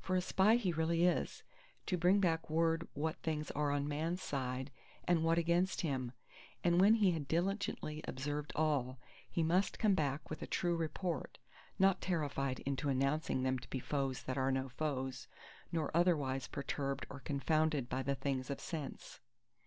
For 0.00 0.16
a 0.16 0.22
Spy 0.22 0.56
he 0.56 0.72
really 0.72 1.04
is—to 1.06 1.98
bring 1.98 2.18
back 2.18 2.48
word 2.48 2.88
what 2.94 3.16
things 3.18 3.50
are 3.50 3.70
on 3.70 3.86
Man's 3.86 4.22
side, 4.22 4.70
and 5.04 5.22
what 5.22 5.36
against 5.36 5.82
him. 5.82 6.12
And 6.64 6.80
when 6.80 6.94
he 6.94 7.10
had 7.10 7.28
diligently 7.28 8.00
observed 8.08 8.54
all, 8.56 8.98
he 9.30 9.42
must 9.42 9.78
come 9.78 9.92
back 9.92 10.30
with 10.30 10.40
a 10.40 10.46
true 10.46 10.76
report, 10.76 11.36
not 11.78 12.00
terrified 12.00 12.60
into 12.60 12.88
announcing 12.88 13.42
them 13.42 13.58
to 13.58 13.68
be 13.68 13.78
foes 13.78 14.22
that 14.22 14.38
are 14.38 14.50
no 14.50 14.70
foes, 14.70 15.28
nor 15.70 15.94
otherwise 15.94 16.48
perturbed 16.48 17.04
or 17.10 17.20
confounded 17.20 17.90
by 17.90 18.02
the 18.02 18.14
things 18.14 18.48
of 18.48 18.62
sense. 18.62 19.20